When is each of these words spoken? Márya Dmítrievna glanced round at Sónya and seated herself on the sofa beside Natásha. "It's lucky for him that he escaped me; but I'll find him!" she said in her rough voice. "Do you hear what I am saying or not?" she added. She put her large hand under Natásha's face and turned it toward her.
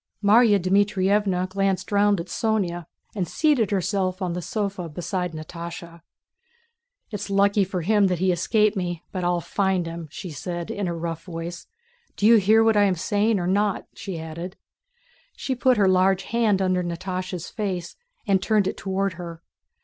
Márya 0.23 0.59
Dmítrievna 0.59 1.47
glanced 1.47 1.91
round 1.91 2.19
at 2.19 2.25
Sónya 2.25 2.87
and 3.13 3.27
seated 3.27 3.69
herself 3.69 4.19
on 4.19 4.33
the 4.33 4.41
sofa 4.41 4.89
beside 4.89 5.33
Natásha. 5.33 6.01
"It's 7.11 7.29
lucky 7.29 7.63
for 7.63 7.81
him 7.81 8.07
that 8.07 8.17
he 8.17 8.31
escaped 8.31 8.75
me; 8.75 9.03
but 9.11 9.23
I'll 9.23 9.41
find 9.41 9.85
him!" 9.85 10.07
she 10.09 10.31
said 10.31 10.71
in 10.71 10.87
her 10.87 10.97
rough 10.97 11.23
voice. 11.25 11.67
"Do 12.15 12.25
you 12.25 12.37
hear 12.37 12.63
what 12.63 12.75
I 12.75 12.85
am 12.85 12.95
saying 12.95 13.39
or 13.39 13.45
not?" 13.45 13.85
she 13.93 14.19
added. 14.19 14.55
She 15.35 15.53
put 15.53 15.77
her 15.77 15.87
large 15.87 16.23
hand 16.23 16.63
under 16.63 16.81
Natásha's 16.81 17.51
face 17.51 17.95
and 18.25 18.41
turned 18.41 18.67
it 18.67 18.77
toward 18.77 19.13
her. 19.13 19.43